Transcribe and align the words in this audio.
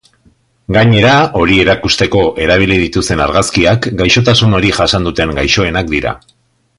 Gainera, 0.75 1.11
hori 1.41 1.57
erakusteko 1.65 2.23
erabili 2.47 2.79
dituzten 2.85 3.21
argazkiak 3.27 3.87
gaixotasun 4.03 4.57
hori 4.61 4.73
jasan 4.79 5.07
duten 5.11 5.35
gaixoenak 5.41 5.93
dira. 5.97 6.19